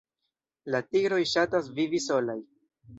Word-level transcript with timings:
La 0.75 0.81
tigroj 0.95 1.21
ŝatas 1.35 1.71
vivi 1.79 2.05
solaj. 2.11 2.41